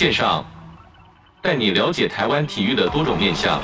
[0.00, 0.42] 线上，
[1.42, 3.60] 带你了解台湾体育的多种面向。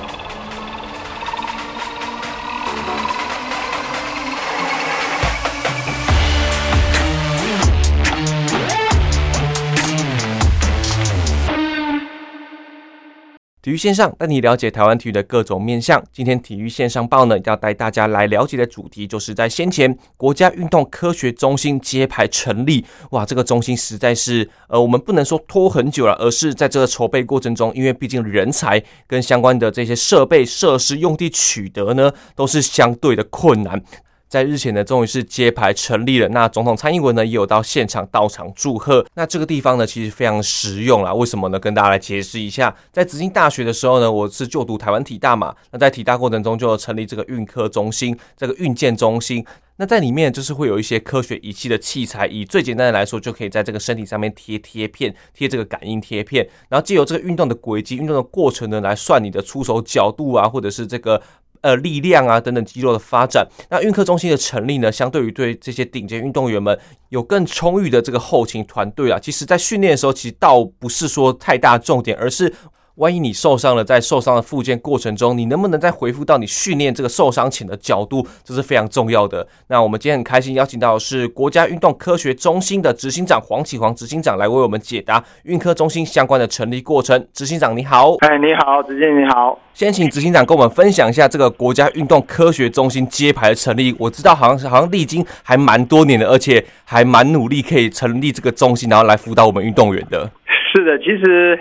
[13.66, 16.00] 体育线上带你了解台湾体育的各种面向。
[16.12, 22.84] 今天体育线上报呢，要带大家来了解的主题，就是在先前国家运动科学中心揭牌成立。
[23.10, 33.82] 哇，这个中心实在是，呃，我们不能说拖很久了，而是在这个筹备过程中，因为毕竟人才跟相关的这些设备设施用地取得呢，都是相对的困难。
[34.28, 36.28] 在日前呢，终于是揭牌成立了。
[36.30, 39.06] 那总统蔡英文呢，也有到现场到场祝贺。
[39.14, 41.14] 那这个地方呢，其实非常实用啦。
[41.14, 41.58] 为什么呢？
[41.58, 42.74] 跟大家来解释一下。
[42.92, 45.54] 在慈济大学的时候呢，我是就读台湾体大嘛。
[45.70, 49.44] 那在体大过程中，就成立这个运科中心，这个运健中心。
[49.78, 52.26] 那在里面就是会有一些科学仪器的器材。
[52.26, 61.22] 以最简单的来说，就可以在这个身体上面贴贴片，贴这个感应贴片，然后借由这个运动的轨迹、运动的过程呢，来算你的出手角度啊，或者是这个。
[61.66, 66.78] 呃，力量啊等等肌肉的发展，那运科中心的成立呢，相对于对这些顶尖运动员们
[67.08, 72.54] 有更充裕的这个后勤团队啊，其实在训练的时候，其实倒不是说太大重点，而是。
[72.96, 79.46] 万一你受伤了，在受伤的复健过程中，你能不能再恢复到你训练这个受伤前的角度，这是非常重要的。
[79.68, 87.26] 那我们今天很开心邀请到的是国家运动科学中心的执行长黄启煌执行长来为我们解答运科中心相关的成立过程。
[87.34, 89.58] 执行长你好，哎，你好，执行你好。
[89.74, 93.94] 先请执行长跟我们分享一下这个国家运动科学中心揭牌的成立。
[93.98, 100.30] 我知道好像是好像历经还蛮多年的，而且还蛮努力可以成立这个中心，然后来辅导我们运动员的。
[100.72, 101.60] 是的，其实。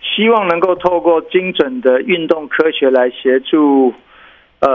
[0.00, 3.92] 希望能够透过精准的运动科学来协助，
[4.60, 4.68] 呃，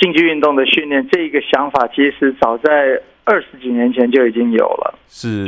[0.00, 4.98] 竞技运动的训练，这一个想法其实早在二十几年前就已经有了。
[5.08, 5.44] 是，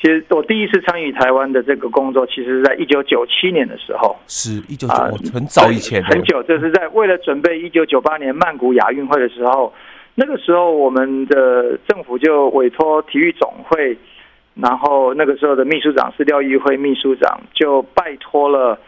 [0.00, 4.16] 其实我第一次参与台湾的这个工作，其实是在一九九七年的时候。
[4.26, 4.94] 是一九九，
[5.32, 9.72] 很早以前，很久，就是在为了准备一九九八年曼谷亚运会的时候，
[10.14, 13.96] 那个时候我们的政府就委托体育总会。
[14.54, 18.78] 然后那个时候的秘书长是廖玉辉秘书长，就拜托了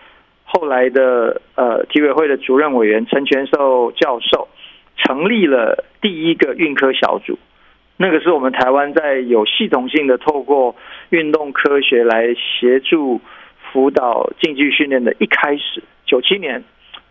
[0.45, 4.49] 后来的呃体委会的主任委员陈全寿教授，
[4.97, 7.39] 成立了第一个运科小组。
[7.97, 10.77] 那个是我们台湾在有系统性的透过
[11.09, 13.21] 运动科学来协助
[13.73, 15.83] 辅导竞技训练的一开始。
[16.05, 16.63] 九七年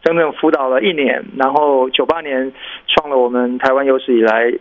[0.03, 2.53] 整整辅导了一年，然后九八年
[2.87, 4.53] 创了我们台湾有史以来。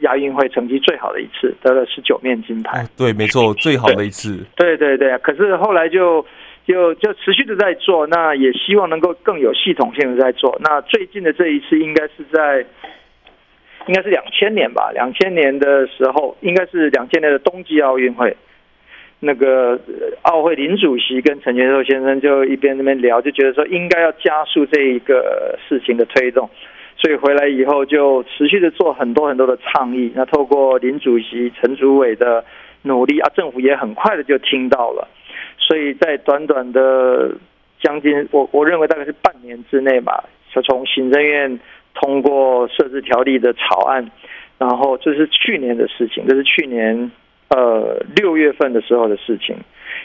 [0.00, 2.84] 亚运会成绩最好的一次，得了十九面金牌。
[2.96, 4.44] 对，没错，最好的一次。
[4.56, 6.24] 对对对，可是后来就
[6.66, 10.58] 就就持续的在做，那也希望能够更有系统性的在做。
[10.62, 12.64] 那最近的这一次，应该是在
[13.86, 14.90] 应该是两千年吧？
[14.92, 18.36] 两千年的时候，应该是两千年的冬季奥运会。
[19.22, 19.78] 那个
[20.22, 26.48] 奥会林主席跟陈全寿先生就一边那边聊，就觉得说应该要加速这一个事情的推动。
[27.00, 32.44] 所以回来以后就持续的做很多很多的倡议，那透过林主席、陈主委的
[32.82, 35.08] 努力啊，政府也很快的就听到了，
[35.56, 37.32] 所以在短短的
[37.80, 41.58] 将近我我认为大概是半年之内吧，就从行政院
[41.94, 44.10] 通过设置条例的草案，
[44.58, 47.10] 然后这是去年的事情，这是去年
[47.48, 49.56] 呃六月份的时候的事情，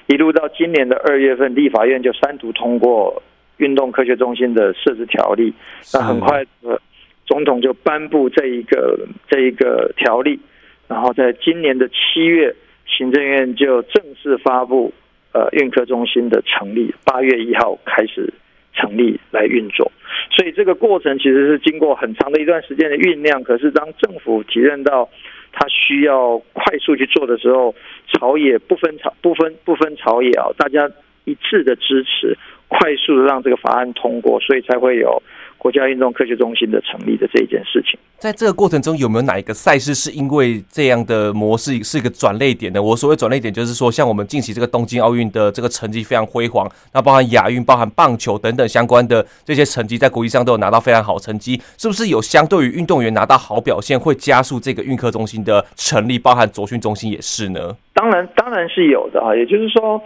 [0.07, 3.21] 一路到今年的二月份，立法院就三读通过
[3.57, 5.53] 运动科学中心的设置条例，
[5.93, 6.79] 那很快呃。
[7.27, 10.39] 总统就颁布这一个这一个条例，
[10.87, 12.55] 然后在今年的七月，
[12.85, 14.93] 行政院就正式发布
[15.33, 18.31] 呃运科中心的成立，八月一号开始
[18.75, 19.91] 成立来运作。
[20.29, 23.43] 所以这个过程其实是经过很长的一段时间的酝酿。
[23.43, 25.09] 可是当政府体认到
[25.51, 27.73] 他需要快速去做的时候，
[28.13, 30.87] 朝野不分朝不分不分朝野啊，大家
[31.23, 35.21] 一致的支持，快速的让这个法案通过，所以才会有。
[35.57, 42.79] 国家运动科学中心的成立的这一件事情，在这个过程中有没有哪一个赛事是因为这样的模式是一个转类点呢？
[42.79, 56.19] 我所谓转类点，就是说像我们近期这个东京奥运的这个成绩非常辉煌，那包含亚运、包含棒球等等相关的这些成绩，在国际上都有拿到非常好成绩，是不是有相对于运动员拿到好表现，会加速这个运科中心的成立？
[56.19, 57.75] 包含卓训中心也是呢？
[57.95, 59.35] 当然，当然是有的啊。
[59.35, 59.99] 也就是说，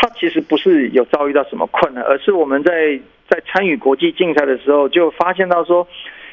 [0.00, 2.98] 它其实不是有遭遇到什么困难，而是我们在。
[3.30, 5.86] 在参与国际竞赛的时候，就发现到说，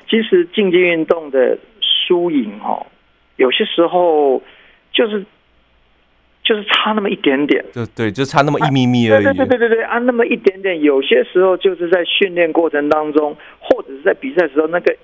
[0.10, 2.88] 其实竞技运动的输赢哦，
[3.36, 4.42] 有些时候
[4.92, 5.24] 就是
[6.44, 9.24] 就是差那么一点点，就对，就差那么一咪咪而已。
[9.26, 14.96] 对对对对对，啊，那么一点点，有些时候就是在训练过程当中，或者是在比赛的时候，那个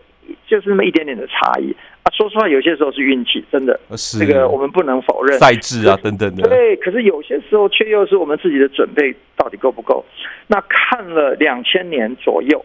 [0.48, 2.12] 就是那么一点点的差异啊。
[2.12, 5.38] 说实话，有些时候是运气，真的，是这个我们不能否认。
[5.40, 6.75] 赛制啊等等的，对。
[6.78, 10.04] 可是有些时候却又是我们自己的准备到底够不够？
[10.48, 12.64] 那看了两千年左右，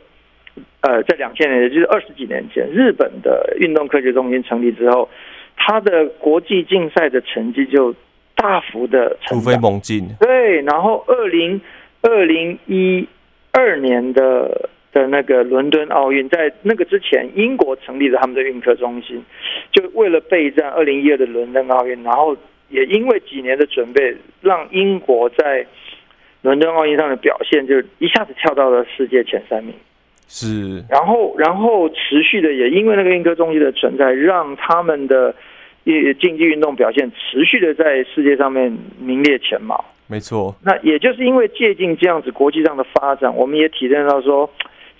[0.81, 5.09] 呃，在两千年，也就是二十几年前，日本的运动科学中心成立之后，
[5.57, 7.95] 它的国际竞赛的成绩就
[8.35, 10.09] 大幅的突飞猛进。
[10.21, 11.61] 对，然后二零
[12.03, 13.09] 二零一
[13.53, 14.69] 二年的。
[14.99, 19.23] 的那个伦敦奥运，在那个之前，英国成立了他们的运科中心，
[19.71, 22.37] 就为了备战二零一二的伦敦奥运，然后
[22.69, 25.65] 也因为几年的准备，让英国在
[26.43, 29.73] 伦敦奥运上的表现就一下子跳到了世界前三名。
[30.27, 35.35] 是，然后，然后持续的也因为那个运科中心的存在，让他们的
[36.21, 39.83] 竞技运动表现持续的在世界上面名列前茅。
[40.07, 44.51] 没错，那也就是因为借鉴这样子国际上的发展，我们也体验到说。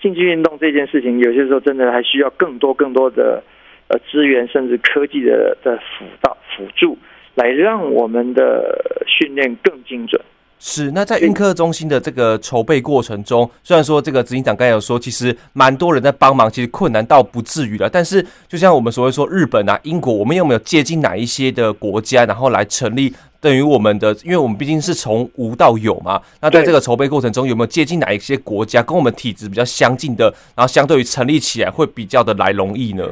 [0.01, 3.43] 竞技运动这件事情，有些时候真的还需要更多更多的
[3.87, 6.97] 呃资源，甚至科技的的辅导辅助，
[7.35, 10.21] 来让我们的训练更精准。
[10.61, 17.89] 是，那在运科中心的这个筹备过程中，虽然说这个执行长刚才有说，其实蛮多人在帮忙，其实困难倒不至于了。
[17.89, 23.13] 但是，就像我们所谓说日本啊、英国，我们有没有接近哪一些的国家，然后来成立？
[23.41, 26.21] 等于我们的，因为我们毕竟是从无到有嘛。
[26.41, 30.25] 那在这个筹备过程中，有没有接近哪一些国家跟我们体质比较相近的，
[30.57, 33.07] 然后相对于成立起来会比较的来容易呢？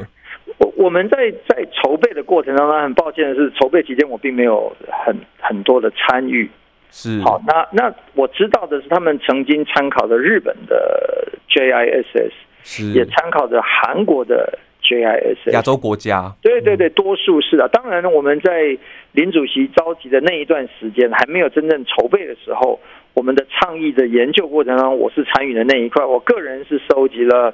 [0.57, 4.69] 我我们在在筹备的过程当中，很抱歉的是，筹备期间我并没有
[5.05, 6.51] 很很多的参与。
[6.89, 12.31] 是好，那那我知道的是，他们曾经参考的日本的 JISS，
[12.63, 16.33] 是也参考着韩国的 JISS，亚洲国家。
[16.41, 17.67] 对对对，多数是啊。
[17.71, 18.77] 当然，我们在
[19.11, 22.79] 林主席召集的那一段时间，还没有真正筹备的时候，
[23.13, 26.03] 我们的倡议的研究过程当中，我是参与的那一块。
[26.05, 27.53] 我个人是收集了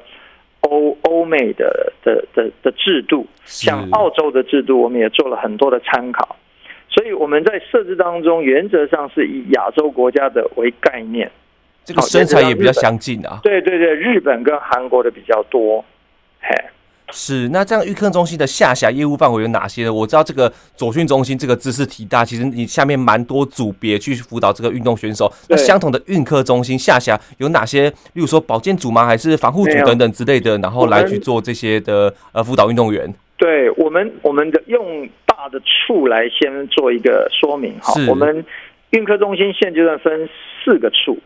[0.62, 6.38] 欧欧美的的的的制度，像澳洲的制度，我们也做了很多的参考。
[6.94, 11.32] 所以我们在设置当中，原则上是以亚洲国家的为概念，
[11.84, 13.40] 这个身材也比较相近啊。
[13.42, 15.84] 对对对，日本跟韩国的比较多。
[16.40, 16.50] 嘿，
[17.12, 17.50] 是。
[17.50, 19.94] 那这样运科中心的下辖业务范围有哪些呢？
[19.94, 25.32] 我知道这个左训中心这个知识体大，其实你下面蛮多组别去辅导这个运动选手。
[25.50, 27.90] 那相同的运科中心下辖有哪些？
[27.90, 29.04] 例如说保健组吗？
[29.04, 30.60] 还是防护组等等之类的？
[30.60, 33.12] 然后来去做这些的呃辅导运动员。
[33.36, 35.10] 对我们，我们的用
[35.44, 37.94] 大的处来先做一个说明哈。
[38.08, 38.46] 我们
[38.92, 40.30] 运科中心现阶段分
[40.64, 41.20] 四个处，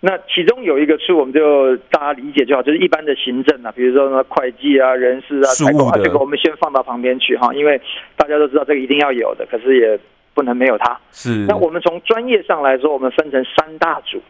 [0.00, 7.80] 那其中有一个处，我们就大家理解就好，就是一般的行政啊，比如说什么会计啊、人事啊、财务啊，这个我们先放到旁边去哈，因为
[8.16, 9.96] 大家都知道这个一定要有的，可是也
[10.34, 10.98] 不能没有它。
[11.12, 11.46] 是。
[11.46, 14.20] 那我们从专业上来说，我们分成三大组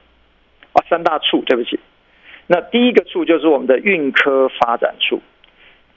[0.75, 1.81] 啊，三大处，对不起。
[2.47, 5.19] 那第一个处就是我们的运科发展处。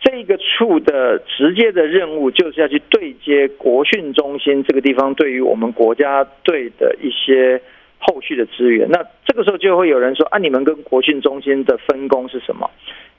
[0.01, 7.61] 这个处的直接的任务就是要去对接国训中心这个地方，对于我们国家队的一些
[7.97, 8.87] 后续的资源。
[8.89, 12.69] 那这个时候就会有人说：“啊，你们跟国训中心的分工是什么？”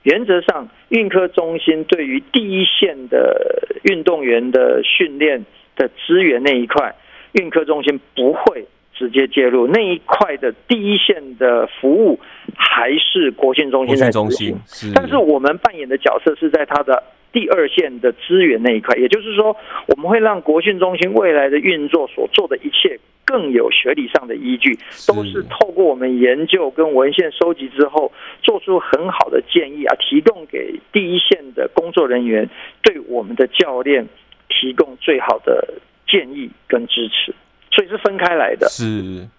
[0.05, 5.45] 原则上，运科中心对于第一线的运动员的训练
[5.77, 6.95] 的资源那一块，
[7.33, 8.65] 运科中心不会。
[9.01, 12.21] 直接介入那一块的第一线的服务，
[12.55, 14.55] 还是国训中心在执行。
[14.95, 17.03] 但是我们扮演的角色是在它的
[17.33, 24.79] 第二线的资源那一块，也就是说，我们会让国训中心未来的运作所做的一切更有学理上的依据，
[25.09, 32.51] 都是透过我们研究跟文献收集之后，做出很好的建议啊，提供给第一线的工作人员，
[32.83, 34.07] 对我们的教练
[34.51, 35.73] 提供最好的
[36.07, 37.35] 建议跟支持。
[37.73, 38.85] 所以是分开来的，是，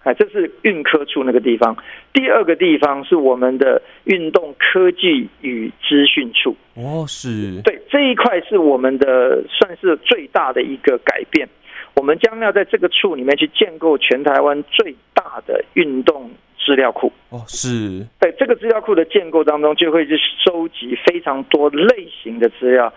[0.03, 1.75] 哎，这是运科处那个地方。
[2.13, 6.55] 第二个地方是我们的运动科技与资讯处。
[6.75, 11.47] 哦，是，对，这一块是我们的算是最大的一个改变。
[11.95, 17.11] 我们将要在这个处里面去建构全台湾最大的运动资料库。
[17.31, 22.93] 哦，是，在这个资料库的建构当中，就会去收集非常多类型的资料。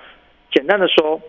[0.53, 1.21] 简单的说。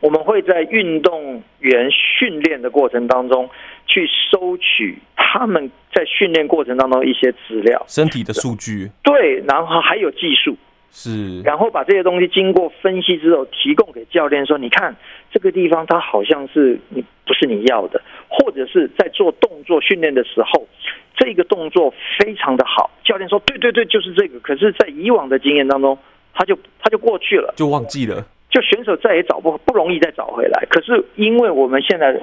[0.00, 3.48] 我们会在运动员训练的过程当中，
[3.86, 10.56] 去收取他们在训练过程当中一些资料，身体的数据，对，然后还有技术，
[10.90, 14.94] 是，然后把这些东西经过分析之后，提供给教练说：“你看
[15.32, 20.68] 这个地方，它好像是你不是你要的，或者是在做动作训练的时候，
[21.16, 25.98] 这个动作非常的好。”教练说：“对对对，就是这个。”可是，在以往的经验当中，
[26.34, 28.26] 他就他就过去了，就忘记了。
[28.54, 30.64] 就选手再也找不不容易再找回来。
[30.70, 32.16] 可是因为我们现在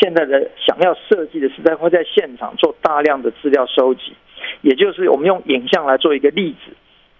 [0.00, 4.14] 现在的想要设计的是在会在现场做大量的资料收集，
[4.60, 6.72] 也就是我们用影像来做一个例子，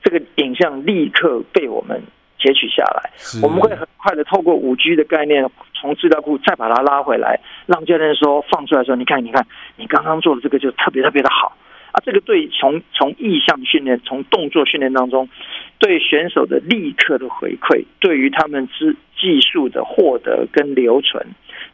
[0.04, 2.00] 这个影像立刻被我们
[2.38, 3.10] 截取下来，
[3.42, 9.44] 我们会很快的透过五 G 的概念，从资料库再把它拉回来，让教练说放出来的时候，你看，你看，
[9.76, 11.56] 你刚刚做的这个就特别特别的好
[11.90, 11.98] 啊！
[12.04, 15.28] 这个对从从意向训练、从动作训练当中，
[15.82, 21.26] 对选手的立刻的回馈，对于他们之技术的获得跟留存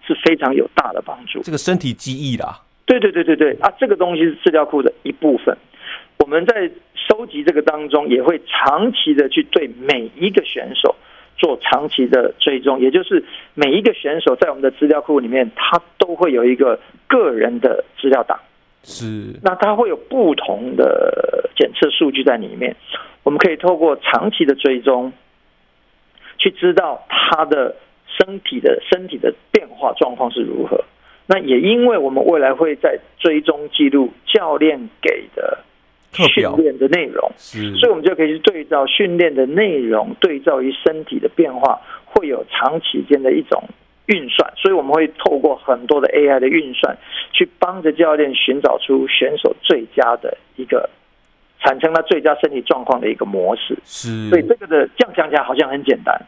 [0.07, 1.43] 是非常有大的帮助。
[1.43, 3.71] 这个身体记忆啦，对对对对对啊！
[3.79, 5.55] 这个东西是资料库的一部分，
[6.19, 6.71] 我们在。
[7.09, 10.95] 收集这个当中，也会长期的去对每一个选手
[11.38, 13.25] 做长期的追踪，也就是
[13.55, 18.38] 每一个选手在我们的资料库里面，他都会有一个个人的资料档。
[18.88, 22.75] 是，那它会有不同的检测数据在里面，
[23.23, 25.12] 我们可以透过长期的追踪，
[26.38, 27.76] 去知道他的
[28.18, 30.85] 身体的身体的变化状况是如何。
[31.26, 35.59] 那也因为我们未来会在追踪记录教练给的。
[36.11, 43.62] 训练的内容，所以我们就可以去对照训练的内容，对照于身体的变化，会有长期间的一种
[44.09, 44.53] 运算。
[44.57, 46.95] 所以我们会透过很多的 AI 的运算，
[47.33, 50.91] 去帮着教练寻找出选手最佳的一个
[51.61, 53.79] 产生他最佳身体状况的一个模式。
[53.85, 56.21] 是，所以这个的这样讲起来好像很简单，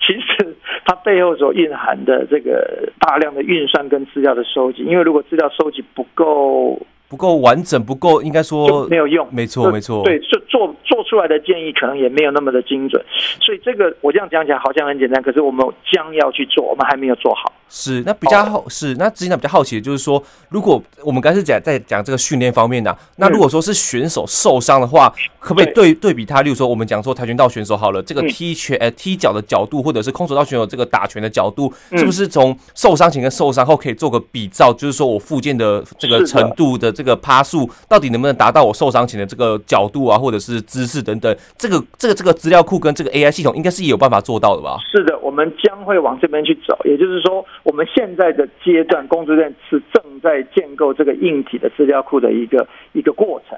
[0.00, 6.78] 其实它背后所蕴含的这个大量的运算跟资料的收集，因为如果资料收集不够。
[7.10, 10.76] 不够完整，不够应该说没有用，没错没错，对，做做做
[11.10, 13.04] 出来的建议可能也没有那么的精准，
[13.40, 17.52] 所以这个我这样讲起来好像很简单，可是我们将要去做，我们还没有做好。
[17.70, 34.72] 是，那比较好是，那执行长比较好奇的就是说，如果我们刚才是讲在讲这个训练方面的，那如果说是选手受伤的话，可不可以对对比他，例如说我们讲说跆拳道选手好了，这个踢拳呃踢脚的角度，或者是空手道选手这个打拳的角度，是不是从受伤前跟受伤后可以做个比照？
[34.72, 41.36] 就是说我附件的这个程度的这个趴数，到底能不能达到我受伤前的这个角度啊，或者是姿势等等？
[41.56, 44.78] 这个这个这个资料库跟这个 AI 系统应该是有办法做到的吧？
[44.90, 53.56] 是的，我们将会往这边去走，也就是说，我们现在的阶段，工作站是正在建构这个硬体的资料库的一个一个过程。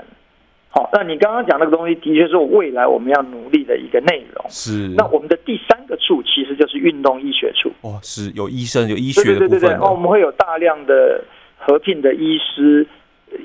[0.69, 4.45] 好，那你刚刚讲那个东西，的确是我未来我们要努力的一个内容。
[4.50, 4.88] 是。
[4.99, 7.71] 那我们的第三个处其实就是运动医学处。
[7.81, 9.49] 哦，是有医生有医学的部分。
[9.49, 11.25] 对对对对，我们会有大量的
[11.57, 12.87] 合聘的医师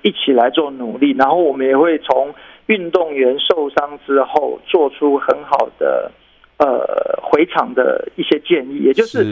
[0.04, 6.12] 一起来做努力，然后我们也会从运动员受伤之后做出很好的
[6.58, 9.24] 呃回场的一些建议，也就是。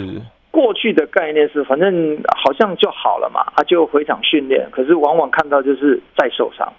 [0.56, 4.68] 是过去的概念是，反正好像就好了嘛，他就回场训练。
[4.72, 6.72] 可是往往看到就是再受伤，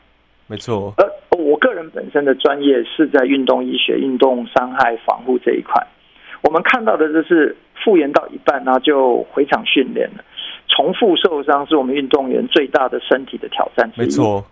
[0.46, 0.94] 没错。
[0.96, 1.06] 而
[1.38, 5.86] 我个人本身的专业是在运动医学、运动伤害防护这一块。
[6.42, 7.54] 我们看到的就是
[7.84, 10.24] 复原到一半，然后就回场训练了。
[10.68, 14.04] 重复受伤是我们运动员最大的身体的挑战之一。
[14.04, 14.44] 没错。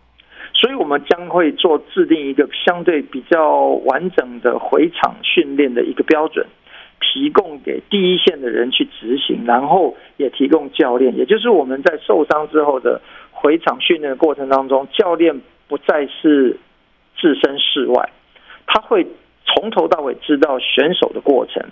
[0.53, 6.47] 所以我们将会做制定一个相对比较完整的回场训练的一个标准。
[7.01, 16.59] 提供给第一线的人去执行，然后也提供教练，也就是我们在受伤之后的回场训练的过程当中，教练不再是
[17.17, 18.11] 置身事外，
[18.67, 19.07] 他会
[19.45, 21.63] 从头到尾知道选手的过程。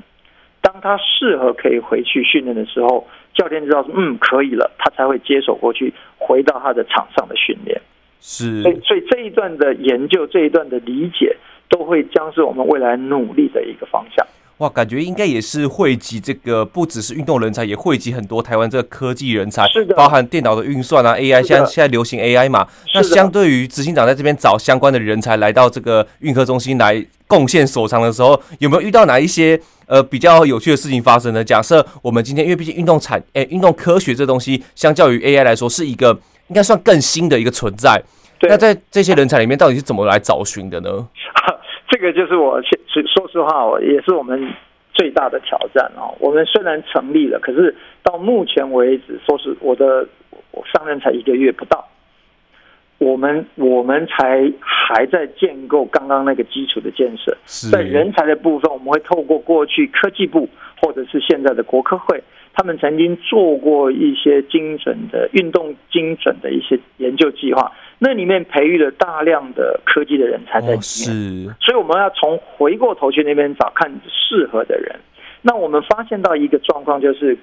[0.60, 7.80] 当他适合可以回去训练的时候，教练知道说嗯可以了，他才会接手过去，回到他的场上的训练。
[8.20, 11.36] 是，所以所以这一段的研究，这一段的理解，
[11.68, 14.24] 都会将是我们未来努力的一个方向。
[14.62, 22.64] 哇，感觉应该也是汇集这个，不只是运动人才，也汇集很多台湾这个科技人才，是的，包含电脑的运算啊，AI，现在现在流行 AI 嘛。
[22.94, 31.42] 那相对于执行长在这边找相关的人才来到这个运科中心来贡献所长的时候，有没有遇到哪一些呃比较有趣的事情发生呢？
[31.42, 36.16] 假设我们今天因为毕竟运动产，哎，运动科学这东西相较于 AI 来说是一个
[36.46, 38.00] 应该算更新的一个存在。
[38.38, 40.88] 对，那在这些人才里面，到底是怎么来找寻的呢？
[41.92, 44.50] 这个就是我说说实话，我也是我们
[44.94, 46.16] 最大的挑战哦。
[46.20, 50.08] 我们虽然成立了，可是到目前为止，说是我的
[50.52, 51.86] 我上任才一个月不到，
[52.96, 57.36] 我们我们才还在建构刚刚那个基础的建设。
[57.70, 60.48] 在人才的部分，我们会透过过去科技部
[60.80, 67.70] 或者是现在的国科会，他们曾经做过一些精准的运动精准的一些研究计划。
[68.04, 74.98] 那里面培育了大量的科技的人才在里面，是，所以我们要从回过头去那边找看适合的人。
[75.40, 77.38] 那我们发现到一个状况就是，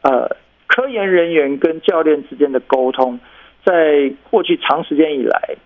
[0.00, 0.34] 呃，
[0.66, 3.20] 科研人员跟教练之间的沟通，
[3.62, 5.56] 在过去长时间以来，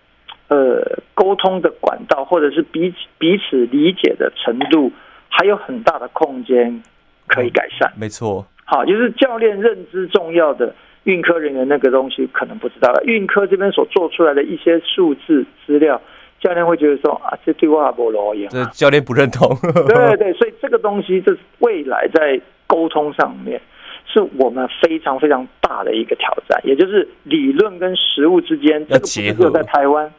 [0.49, 4.91] 呃，沟通的管道或者是彼彼此理解的程度，
[5.29, 6.83] 还有很大的空间
[7.29, 7.93] 可以改善。
[7.97, 10.75] 没错，好，就是教练认知重要的。
[11.05, 16.01] 运科人员那个东西可能不知道了，运科这边所做出来的一些数字资料，
[16.41, 19.49] 教练会觉得说啊，这对我也不路用，这教练不认同。
[19.89, 23.61] 对对，所以这个东西，这是未来在沟通上面，
[24.07, 30.13] 是我们非常非常大的一个挑战，也就是理论跟实物之间，这个不只有在台湾，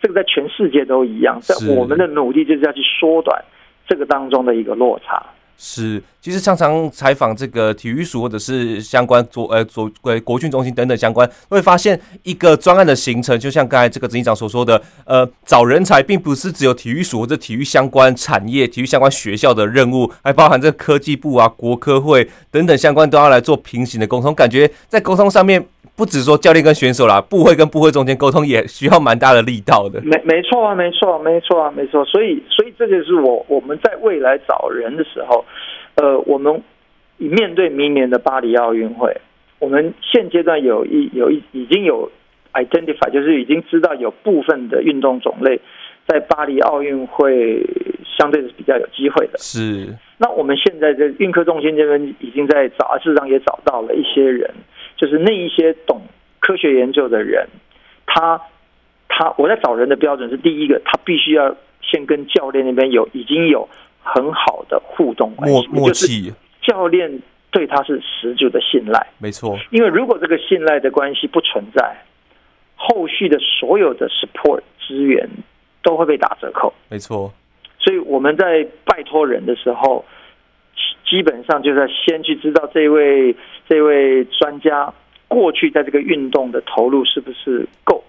[0.00, 3.44] 这个在全世界都一样，在我们的努力就是要去缩短
[3.86, 5.22] 这个当中的一个落差。
[5.58, 25.66] 是，其实常常采访这个体育署或者是相关国呃国呃国训中心等等相关，会发现一个专案的形成，就像刚才这个执行长所说的，呃，找人才并不是只有体育署或者体育相关产业、体育相关学校的任务，还包含这科技部啊、国科会等等相关都要来做平行的沟通，感觉在沟通上面。
[25.96, 29.98] 不止说教练跟选手啦，部会跟部会中间沟通也需要蛮大的力道的。
[30.02, 32.04] 没没错啊，没错，没错啊，没错。
[32.04, 35.42] 所以，所以这就是我我们在未来找人的时候，
[35.94, 36.62] 呃，我们
[37.16, 39.16] 面对明年的巴黎奥运会，
[39.58, 42.10] 我们现阶段有一有一已经有
[42.52, 45.58] identify，就是已经知道有部分的运动种类
[46.06, 47.64] 在巴黎奥运会
[48.18, 49.38] 相对是比较有机会的。
[49.38, 49.96] 是。
[50.18, 54.50] 那我们现在在运科中心这边已经在找，事实上也找到了一些人。
[54.96, 56.00] 就是那一些懂
[56.38, 57.46] 科学研究的人，
[58.06, 58.40] 他
[59.08, 63.68] 他我在找人的标准是第一个，他必须要先跟教练那边有已经有
[64.02, 69.58] 很好的互动关系，默契，教练对他是十足的信赖，没错。
[69.70, 71.96] 因为如果这个信赖的关系不存在，
[72.74, 75.28] 后续的所有的 support 资源
[75.82, 77.32] 都会被打折扣，没错。
[77.78, 80.04] 所以我们在拜托人的时候。
[81.06, 83.34] 基本上就是要先去知道这位
[83.68, 84.92] 这位专家
[85.28, 88.02] 过去在这个运动的投入是不是够，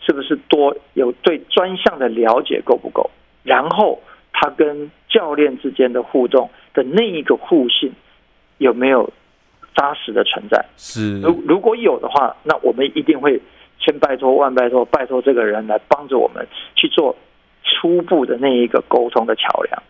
[0.00, 3.10] 是不是多，有对专项的了解够不够，
[3.42, 4.00] 然后
[4.32, 7.90] 他跟教练之间的互动的那一个互信
[8.58, 9.10] 有没有
[9.74, 10.64] 扎实的存在？
[10.76, 13.40] 是，如如果有的话，那我们一定会
[13.78, 17.16] 千拜托万拜托拜托这个人来帮着我们去做
[17.62, 19.82] 初步的那一个沟通的桥梁。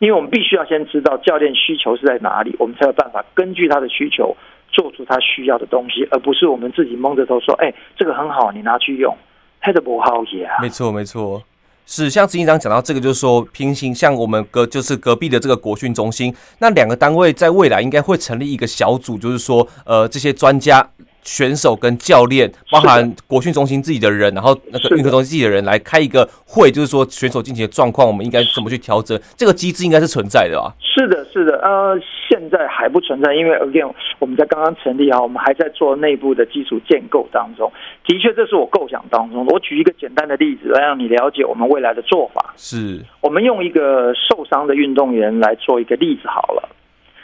[0.00, 4.34] 因为我们必须要先知道教练需求是在哪里，我们才有办法根据他的需求
[4.72, 9.14] 做出他需要的东西，而不是我们自己蒙着头说：“哎，这个很好，你拿去用。”
[9.60, 10.56] 他的不好也啊。
[10.62, 11.42] 没错，没错，
[11.84, 20.90] 是像执行长讲到这个，就是说平行，像我们隔就是隔壁的这个国训中心，那两个单位在未来应该会成立一个小组，就是说呃这些专家。
[21.22, 29.18] 选手跟教练，包含国训中心自己的人，然后那个运科中心自己的人来开一个会，就是说选手进行的状况，我们应该怎么去调整？
[29.36, 30.74] 这个机制应该是存在的吧？
[30.80, 37.70] 是的，是的，呃，现在还不存在，因为 again 我们在刚刚成立啊，我们还在做内部的基础建构当中。
[38.04, 39.52] 的确，这是我构想当中的。
[39.52, 42.52] 我举一个简单的例子来让你了解我们未来的做法。
[42.56, 46.68] 是，我们用一个受伤的运动员来做一个例子好了。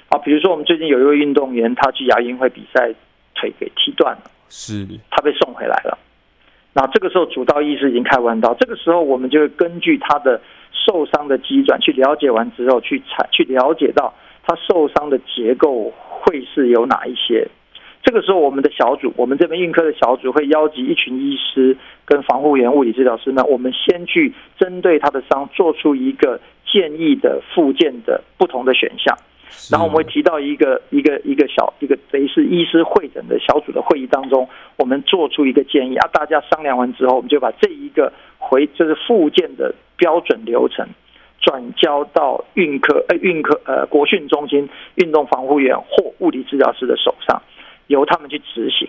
[0.08, 2.94] 啊，比如说我们最近有一位运动员，他去亚运会比赛。
[3.36, 5.96] 腿给踢断了，是他被送回来了。
[6.72, 10.40] 那这个时候主刀医师已经开完刀，这个时候我们就会根据他的
[10.72, 17.48] 受伤的机转去了解完之后，去采去了解到他受伤的结构会是有哪一些。
[18.02, 29.16] 这个时候我们的小组，我们这边运科的小组会邀集一群医师跟防护员、物理治疗师呢，我们先去针对他的伤做出一个建议的复健的不同的选项。
[29.70, 40.86] 然后我们会提到一个一个一个小一个等于是医师会诊的小组的会议当中，我们做出一个建议啊，大家商量完之后，我们就把这一个回就是附件的标准流程
[41.40, 47.42] 转交到运科呃运科呃国训中心运动防护员或物理治疗师的手上，
[47.86, 48.88] 由他们去执行。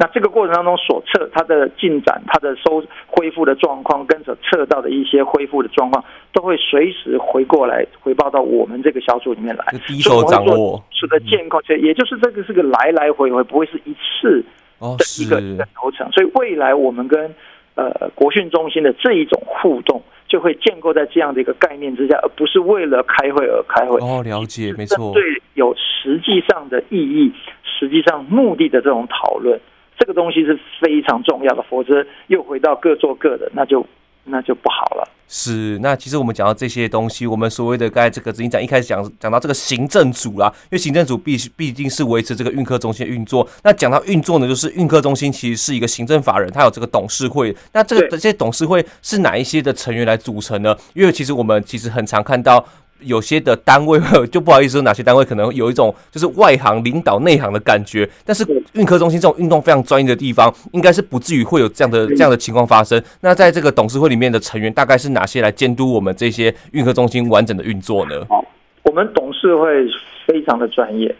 [0.00, 14.44] 那这个过程当中所测它的进展、它的收恢复的状况，跟所测到的一些恢复的状况，都会随时回过来回报到我们这个小组里面来，第一手掌握，是的健康，也就是这个是个来来回回，不会是一次
[14.78, 16.08] 的一个一个流程。
[16.12, 17.34] 所以未来我们跟
[17.74, 23.98] 呃国训中心的这一种互动，就会建构在这样的一个概念之下，而不是为了开会而开会。
[23.98, 27.32] 哦，了解，没错，对，有实际上的意义，
[27.64, 29.58] 实际上目的的这种讨论。
[29.98, 33.84] 这个东西是非常重要的，否则又回到各做各的，那就
[34.24, 35.08] 那就不好了。
[35.30, 43.46] 是，那其实我们讲到这些东西，我们所谓的刚才这个执行长一开始讲讲到这个行政组啦，因为行政组必须毕竟是维持这个运科中心的运作。
[43.62, 47.54] 那讲到运作呢，就是运科中心其实是一个行政法人，它有这个董事会。
[47.72, 50.74] 那这个这些董事会是哪一些的成员来组成呢？
[50.94, 52.64] 因为其实我们其实很常看到。
[53.00, 63.02] 有些的单位 就不好意思说，哪些单位可能有一种就是外行领导内行的感觉，但是运科中心这种运动非常专业的地方，应该是不至于会有这样的这样的情况发生。
[63.20, 68.24] 那在这个董事会里面的成员大概是哪些来监督我们这些运科中心完整的运作呢？
[68.28, 68.44] 好，
[68.82, 69.86] 我们董事会
[70.26, 71.14] 非常的专业，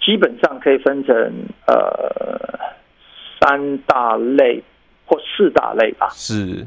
[0.00, 1.14] 基本上可以分成
[1.66, 1.74] 呃
[3.40, 4.62] 三大类
[5.06, 6.08] 或四大类吧。
[6.12, 6.66] 是。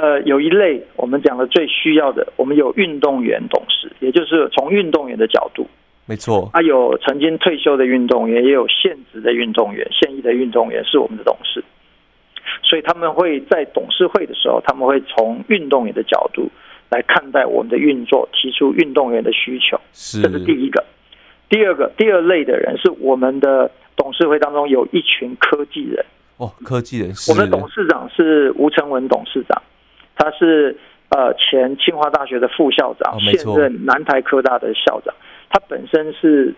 [0.00, 5.66] 呃，有一类我们讲的最需要的，我们有运动员董事，也就是从运动员的角度，
[6.06, 11.64] 没错，他有曾经退休的运动员，也有现职的运动员，现役的运动员是我们的董事，
[12.62, 16.48] 所以他们会在董事会的时候，他们会从运动员的角度
[16.90, 20.84] 来看待我们的运作，提出运动员的需求，是，这是第一个。
[21.48, 26.04] 第二个，第二类的人是我们的董事会当中有一群科技人。
[26.36, 29.60] 哦，科技人士，我们的董事长是吴成文董事长。
[30.18, 30.76] 他是
[31.08, 35.14] 呃前清华大学的副校长，哦、现任南台科大的校长。
[35.48, 36.54] 他本身是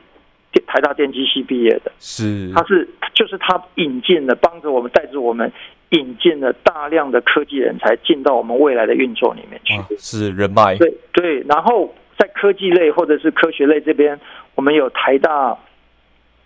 [0.66, 5.52] 台大电机系毕业的，是他是就是他引进了，帮着我们带着我们
[5.90, 9.96] 引进了大量的科技人才进到我们未来的运作里面去。
[9.96, 11.40] 是人脉，对对。
[11.48, 14.18] 然后在科技类或者是科学类这边，
[14.56, 15.56] 我们有台大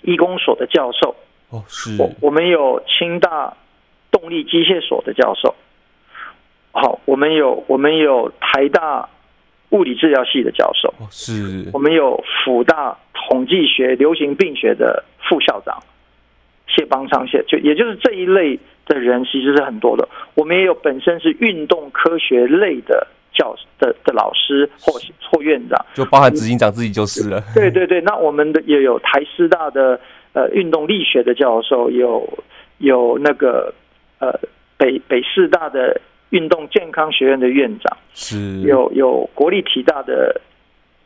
[0.03, 1.17] 医工所的教授，
[1.49, 3.57] 哦是，我我们有清大
[4.11, 5.55] 动力机械所的教授。
[6.77, 9.09] 好，我们有我们有台大
[9.71, 15.81] 物理治疗系的教授，是，我们有辅大统计学流行病学的副校长
[16.67, 20.09] 谢邦昌谢，就也就是这一类的人其实是很多的。
[20.35, 24.95] 我们也有本身是运动科学类的教的的老师或
[25.31, 27.41] 或院长，就包含执行长自己就是了。
[27.55, 30.01] 对对对，那我们的也有台师大的
[30.33, 32.29] 呃运动力学的教授，有
[32.79, 33.73] 有那个
[34.19, 34.33] 呃
[34.77, 36.01] 北北师大的。
[36.35, 40.41] 运动健康学院的院长是，有有国立体大的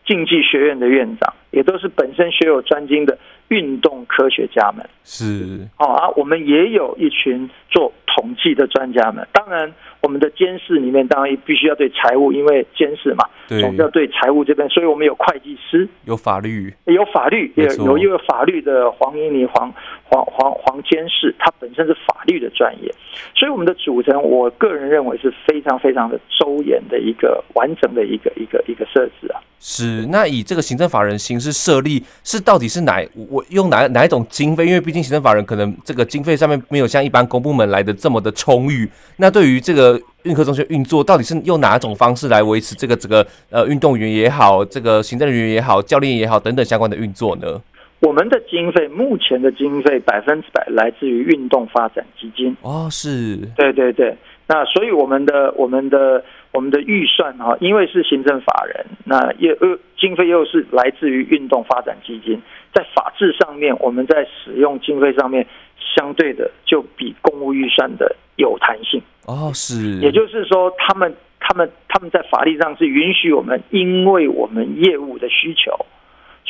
[0.06, 4.88] 竞技学院的院长，也都是本身学有专精的运动科学家们。
[5.04, 9.26] 是，哦啊，我们也有一群做统计的专家们。
[9.32, 19.72] 当然，我们的监事里面当然必须要对财务，因为监事嘛，总是要对财务这边，所以我们有会计师，有法律，有法律，也有一个法律的黄英妮黄
[20.04, 22.92] 黄黄黄监事，他本身是法律的专业。
[23.34, 29.40] 所以我们的组成，我个人认为是非常非常的周延的一个完整的一个一个一个设置啊。
[29.60, 34.66] 是，那以这个行政法人形式设立，是到底是哪我用哪哪一种经费？
[34.66, 38.88] 因为毕竟行政法人可能这个经费上面没有像一般公部门来的这么的充裕。
[39.16, 47.60] 那对于这个运科中心运作，到底是用哪一种方式来维持这个这个呃运动员也好，这个行政人员也好，教练也好等等相关的运作呢？
[48.00, 52.56] 我们的经费目前的经费百分之百来自于运动发展基金。
[52.62, 54.16] 哦，是，对对对。
[54.46, 62.40] 那所以我们的我们的我们的预算哈，因为是行政法人，那又又经费又是来自于运动发展基金，
[62.74, 65.46] 在法制上面，我们在使用经费上面
[65.78, 69.00] 相对的就比公务预算的有弹性。
[69.26, 69.98] 哦，是。
[70.00, 75.86] 也就是说，他们他们他们在法律上是允许我们，因为我们业务的需求。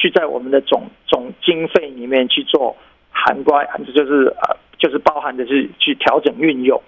[0.01, 2.77] 去在我们的总总经费里面去做
[3.11, 6.81] 涵盖，就是呃，就是包含的是去调整运用。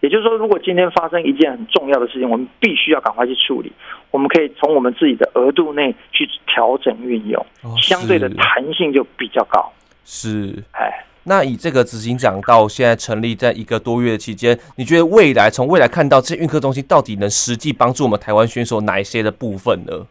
[0.00, 3.72] 也就是说，如果今天发生一件很重要的事情，我们必须要赶快去处理。
[4.10, 7.44] 我们可以从我们自己的额度内去调整运用，
[7.82, 9.72] 相对的弹性就比较高。
[10.04, 20.06] 是，哎，那以这个执行长到现在成立在一个多月的期间，你觉得未来从未来看到这运科中心到底能实际帮助我们台湾选手哪一些的部分呢？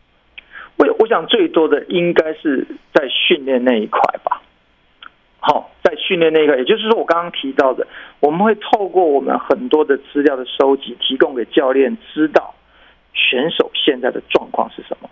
[0.76, 4.42] 我我想最多的应该是在训练那一块吧。
[5.48, 7.88] 好，在训练那一块，也就是说我刚刚提到的，
[8.20, 12.54] 我们会透过我们很多的资料的收集，提供给教练知道
[13.14, 15.10] 选手现在的状况是什么。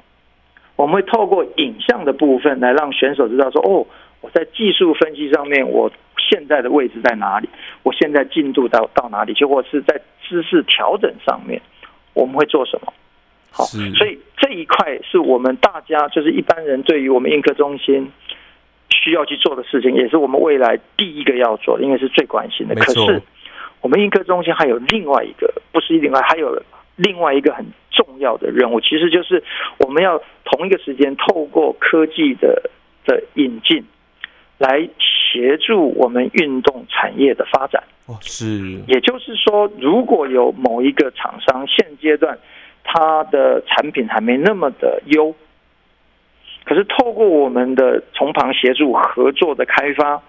[0.75, 3.87] 我们会透过影像的部分来让选手知道说，哦，
[4.19, 7.47] 我在技术分析上面，我现在的位置在哪里？
[7.83, 9.33] 我现在进度到到哪里？
[9.33, 11.61] 就或是在姿势调整上面，
[12.13, 12.91] 我们会做什么？
[13.51, 18.11] 好，所以这一块是我们大家就是一般人对于我们运科中心
[18.89, 22.75] 需要去做的事情，也是我们未来第一个要做的，因为是最关心的。
[22.75, 23.21] 可是
[23.81, 26.61] 我们运科中心还有另外一个，不是另外还有
[26.95, 29.43] 另外一个很重要的任务，其实就是
[29.79, 32.69] 我们要同一个时间透过科技的
[33.05, 33.83] 的引进，
[34.57, 37.83] 来协助我们运动产业的发展。
[38.07, 42.37] 哦，是，也就是说，如果有某一个厂商现阶段。
[42.87, 45.33] 它的产品还没那么的优，
[46.65, 50.21] 可是透过我们的从旁协助合作的开发，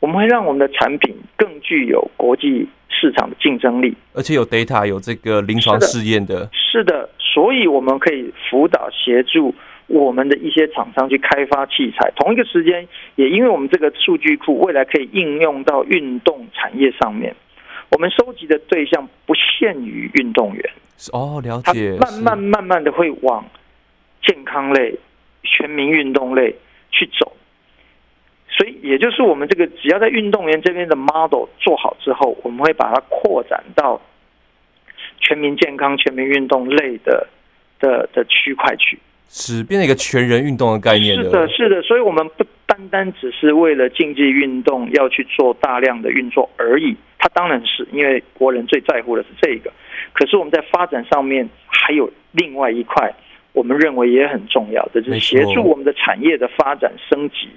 [0.00, 6.48] 我们会让我们的产品更具有国际市场的竞争力，而且有 data 有这个临床试验的。
[6.52, 9.52] 是的，所以我们可以辅导协助
[9.88, 12.12] 我们的一些厂商去开发器材。
[12.14, 17.34] 同一个时间，也因为我们这个数据库未来可以应用到运动产业上面，
[17.90, 20.70] 我们收集的对象不限于运动员。
[21.12, 21.96] 哦，了解。
[21.98, 23.44] 慢慢慢慢的会往
[24.22, 24.94] 健康类、
[25.42, 26.54] 全民运动类
[26.90, 27.32] 去走，
[28.48, 34.00] 所以也就是我们这个只要在运动员这边的 model 做好之后，我们会把它扩展到
[35.20, 37.26] 全民健康、全民运动类的
[37.78, 38.98] 的的区块去，
[39.28, 41.16] 是变成一个全人运动的概念。
[41.16, 46.96] 是的，是的，所以我们不单单只是为了竞技运动要去做大量的运作而已。
[47.18, 49.72] 它当然是因为国人最在乎的是这个，
[50.12, 53.12] 可是我们在发展上面还有另外一块，
[53.52, 57.48] 我们认为也很重要的，就是协助我们的产业的发展升级。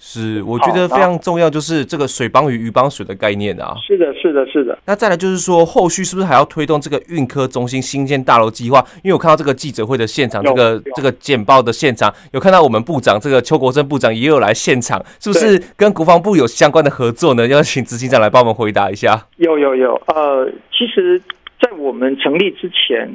[0.00, 3.74] 是，我觉得非常重要，就是这个水帮鱼，鱼帮水的概念啊。
[3.84, 4.78] 是的，是的，是的。
[4.86, 8.78] 那再来就是说，后续是不是还要推动这个运科中心新建大楼计划？
[9.02, 17.44] 因为我看到这个记者会的现场，这个这个简报的现场，有看到我们部长这个邱国正部长也有来现场，是不是跟国防部有相关的合作呢？
[17.48, 19.26] 要请执行长来帮我们回答一下。
[19.38, 21.20] 有有有，呃，其实，
[21.60, 23.10] 在我们成立之前，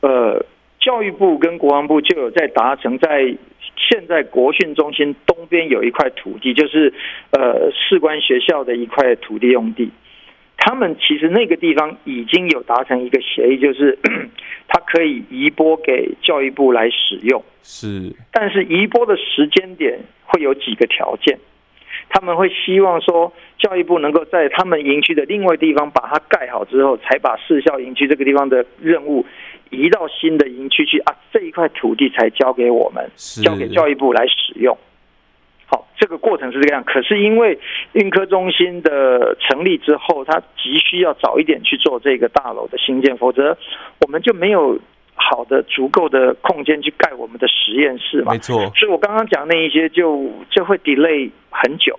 [0.00, 0.44] 呃，
[0.84, 3.34] 教育部跟国防部就有在达成在。
[3.74, 6.92] 现在国训中心东边有一块土地，就是
[7.30, 9.90] 呃士官学校的一块土地用地。
[10.58, 13.98] 他们其实那个地方已经有达成一个协议，就是
[14.68, 17.42] 它可以移拨给教育部来使用。
[17.62, 21.38] 是，但是移拨的时间点会有几个条件。
[22.08, 29.24] 他们会希望说，教育部能够在他们营区的另外地方把它盖好之后，才把市校营区这个地方的任务。
[29.70, 33.10] 移到新的营区去啊，这一块土地才交给我们，
[33.42, 34.76] 交给教育部来使用。
[35.64, 36.84] 好，这个过程是这样。
[36.84, 37.58] 可是因为
[37.92, 43.56] 运科中心的成立之后，它急需要早一点去做这个大楼的新建，否则
[44.04, 44.78] 我们就没有
[45.30, 48.32] 好的足够的空间去盖我们的实验室嘛。
[48.32, 48.56] 没错。
[48.76, 51.98] 所以我刚刚讲那一些就就会 delay 很久。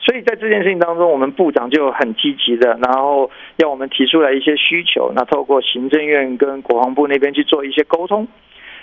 [0.00, 8.28] 所以在这件事情当中，我们部长就很积极的，然后要我们提出来一些需求，那透过行政院跟国防部那边去做一些沟通。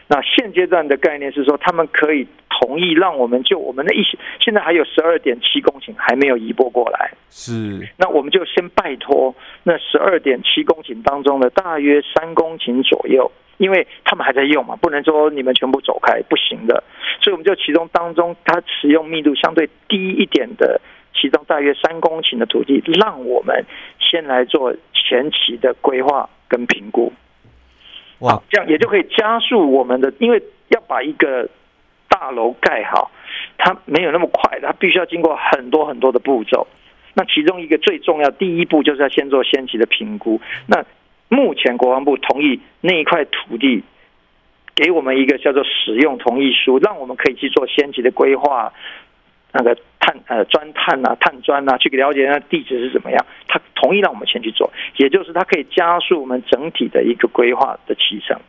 [0.08, 16.84] 那现阶段的概念是说，他们可以同意让我们就我们的一些，现在还有十二点七公顷还没有移拨过来，是，那我们就先拜托那十二点七公顷当中的大约三公顷左右，因为他们还在用嘛，不能说你们全部走开，不行的。
[17.22, 20.82] 所以我们就其中当中它使用密度相对低一点的。
[21.14, 23.66] 其中大约三公顷的土地，让我们
[24.00, 27.12] 先来做前期的规划跟评估。
[28.20, 31.50] 哇，这样也就可以加速我们的，因为要把一个
[32.08, 33.12] 大楼盖好，
[33.58, 36.66] 它没有那么快，它必须要经过很多很多的步骤。
[37.14, 40.40] 那其中一个最重要，第一步就是要先做先期的评估。
[40.66, 40.84] 那
[41.32, 43.84] 目前国防部同意那一块土地，
[44.76, 48.74] 给我们一个叫做使用同意书，让我们可以去做先期的规划。
[49.54, 53.26] 那个探呃钻探啊，探钻啊，去了解那地址是怎么样。
[53.50, 58.40] 他同意让我们先去做，也就是他可以加速我们整体的一个规划的提升。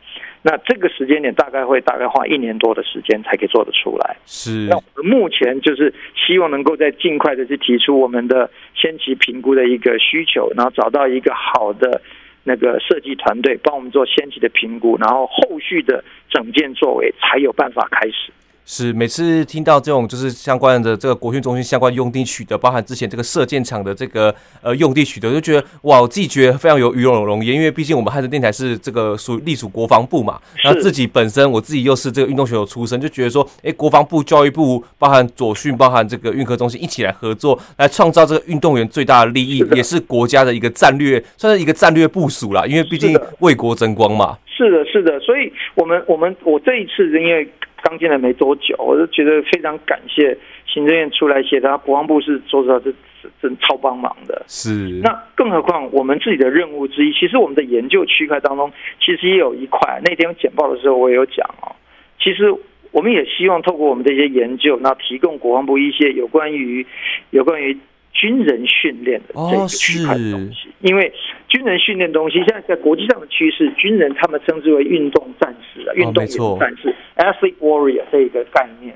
[0.43, 4.15] 那这个时间点大概会大概花一年多的时间才可以做得出来。
[4.25, 4.67] 是。
[4.69, 12.01] 那我们目前就是希望能够在尽快的去提出我们的先期评估的一个需求，然后找到一个好的
[12.43, 18.31] 那个设计团队帮我们做先期的评估，然后后续的整件作为才有办法开始。
[18.65, 44.37] 是每次听到这种就是相关的这个国训中心相关用地取得，包含之前这个射箭场的这个呃用地取得，就觉得哇，我自己觉得非常有与有荣焉，因为毕竟我们汉声电台是这个属隶属国防部嘛，然后自己本身我自己又是这个运动选手出身，就觉得说，哎，国防部、教育部，包含左训，包含这个运科中心一起来合作，来创造这个运动员最大的利益，也是国家的一个战略，算是一个战略部署啦，因为毕竟为国争光嘛。
[44.47, 47.45] 是的，是的，所以我们我们我这一次因为。
[47.83, 52.95] 刚进来没多久，我就觉得非常感谢行政院出来协调，国防部是说实话是
[53.41, 54.41] 真超帮忙的。
[54.47, 54.71] 是，
[55.03, 60.01] 那更何况我们自己的任务之一，其实我们的研究区块当中，其实也有一块。
[60.03, 61.75] 那天简报的时候我也有讲哦，
[62.19, 62.51] 其实
[62.91, 66.85] 我们也希望透过我们的一些研究，那提供国防部一些有关于
[67.29, 67.77] 有关于。
[68.15, 71.11] 军人训练的这个区块的东西，因为
[71.53, 78.95] 军人训练东西，现在在国际上的趋势，军人他们称之为运动战士啊，运动员战士 （athlete warrior） 这一个概念。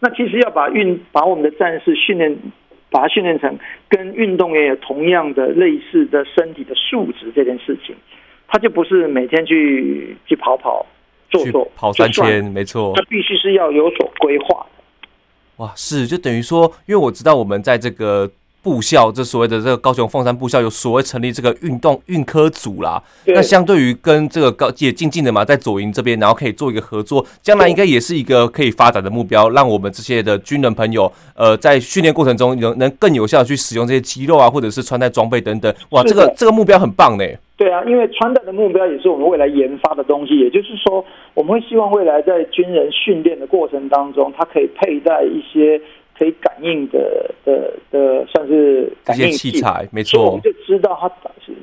[0.00, 2.34] 那其实要把运把我们的战士训练，
[2.88, 3.58] 把它训练成
[3.90, 7.94] 跟运动员有同样的类似的身体的素质这件事情，
[8.48, 10.86] 他就不是每天去去跑跑
[11.28, 15.08] 做做跑三千，没错，他必须是要有所规划的。
[15.58, 18.30] 哇，是就等于说，因为我知道我们在这个。
[18.62, 23.02] 部校，这所谓的这个高雄凤山部校有所谓成立这个运动运科组啦。
[23.26, 35.74] 那相对于跟这个高也近近的嘛，在左营这边，然后可以做一个合作，将来应该也是一个可以发展的目标，让我们这些的军人朋友，呃，在训练过程中能能更有效的去使用这些肌肉啊，或者是穿戴装备等等。
[35.90, 37.24] 哇，这个这个目标很棒呢。
[37.56, 45.80] 对啊，因为穿戴的目标也是我们未来研发的东西，也就是说，我们会希望未来在军人训练的过程当中，他可以佩戴一些。
[46.22, 51.10] 可以感应的的的，算是感应器材，没错，我们就知道他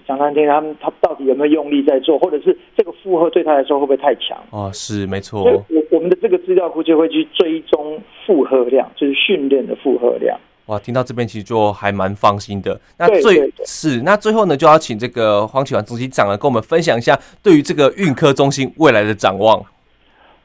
[0.05, 4.37] 讲难听，他们他到底有没有用力在做，或者是这个负荷对他来说会不会太强？
[4.49, 5.43] 哦，是没错。
[5.43, 10.37] 所以我我们的这个资料库就会去追踪负荷量，就是训练的负荷量。
[10.65, 12.77] 哇，听到这边其实就还蛮放心的。
[12.97, 19.63] 那最是那最后呢，就要请这个黄启华执行长呢，跟我们分享一下对于这个运科中心未来的展望。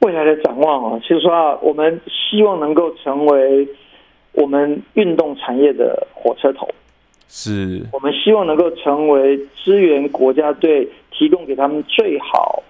[0.01, 3.67] 未来的展望啊，其实说啊，我们希望能够成为
[4.35, 6.69] 我们运动产业的火车头。
[7.27, 12.63] 是我们希望能够成为支援国家队，提供给他们最好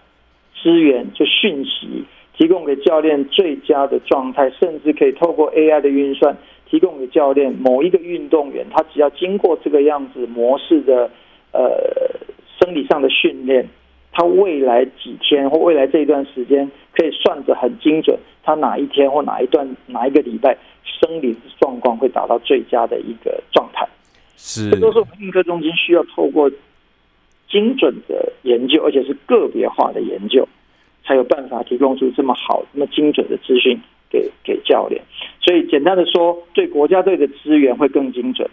[0.63, 2.05] 资源，就讯息，
[2.39, 6.35] 提供给教练最佳的状态，甚至可以透过 AI 的运算，
[6.71, 11.11] 提供给教练某一个运动员，他只要经过这个样子模式的
[11.53, 11.71] 呃
[12.59, 13.69] 生理上的训练，
[14.17, 23.85] 他未来几天或未来这一段时间，可以算得很精准，他哪一天或哪一段哪一个礼拜生理状况会达到最佳的一个状态。
[24.37, 26.49] 是，这都是我们运科中心需要透过
[27.49, 30.49] 精准的研究，而且是个别化的研究，
[31.05, 33.77] 才有办法提供出这么好、那么精准的资讯
[34.09, 35.03] 给给教练。
[35.41, 38.49] 所以简单的说，对国家队的资源会更精准；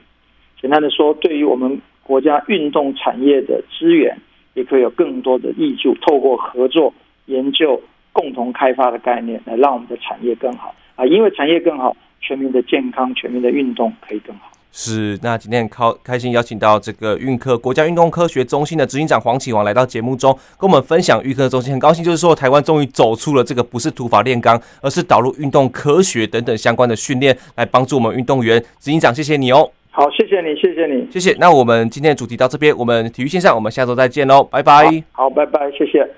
[0.59, 4.17] 简单的说，对于我们国家运动产业的资源，
[4.53, 5.95] 也可以有更多的挹注。
[6.05, 6.93] 透过合作
[7.25, 11.05] 研究、共同开发的概念，来让我们的产业更好啊！
[11.05, 14.49] 因为产业更好，全民的健康、全民的运动可以更好。
[14.73, 21.73] 是，那今天很开开心邀请到这个运科国家运动科学中心的执行长黄启华来到节目中，跟我们分享运科中心。
[21.73, 28.61] 很高兴，就是说台湾终于走出了这个不是土法炼钢，而是导入运动科学等等相关的训练，来帮助我们运动员。
[28.79, 29.69] 执行长，谢谢你哦。
[29.93, 31.35] 好，谢谢你，谢谢你，谢谢。
[31.37, 34.85] 那我们今天的主题到这边，我们体育线上，我们下周再见喽，拜拜。
[35.11, 36.09] 好，好，拜拜，谢谢。